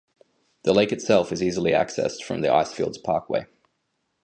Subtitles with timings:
[0.63, 3.45] The lake itself is easily accessed from the Icefields Parkway.